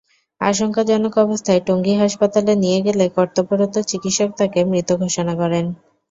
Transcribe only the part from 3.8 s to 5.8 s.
চিকিৎসক তাঁকে মৃত ঘোষণা করেন।